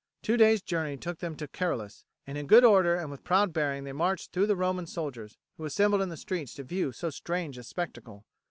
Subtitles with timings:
[0.23, 3.83] Two days' journey took them to Caralis, and in good order and with proud bearing
[3.83, 7.55] they marched through the Roman soldiers, who assembled in the streets to view so strange
[7.55, 8.25] a spectacle.